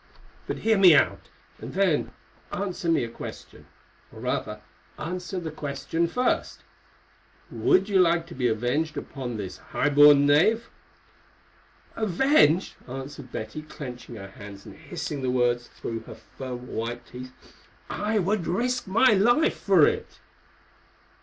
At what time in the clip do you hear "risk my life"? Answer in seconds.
18.47-19.55